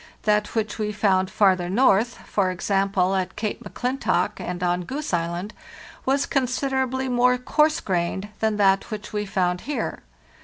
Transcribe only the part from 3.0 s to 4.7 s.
at Cape M'Clintock and